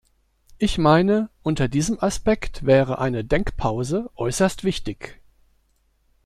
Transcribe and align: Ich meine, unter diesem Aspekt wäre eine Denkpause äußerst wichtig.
Ich 0.57 0.79
meine, 0.79 1.29
unter 1.43 1.67
diesem 1.67 2.01
Aspekt 2.03 2.65
wäre 2.65 2.97
eine 2.97 3.23
Denkpause 3.23 4.09
äußerst 4.15 4.63
wichtig. 4.63 5.21